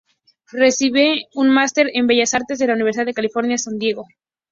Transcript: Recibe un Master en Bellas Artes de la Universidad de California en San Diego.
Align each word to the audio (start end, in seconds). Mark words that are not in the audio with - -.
Recibe 0.51 1.27
un 1.35 1.51
Master 1.51 1.87
en 1.93 2.07
Bellas 2.07 2.33
Artes 2.33 2.57
de 2.57 2.65
la 2.65 2.73
Universidad 2.73 3.05
de 3.05 3.13
California 3.13 3.51
en 3.53 3.59
San 3.59 3.77
Diego. 3.77 4.07